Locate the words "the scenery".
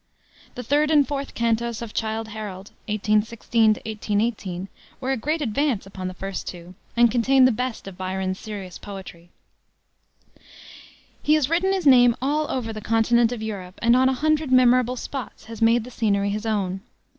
15.83-16.31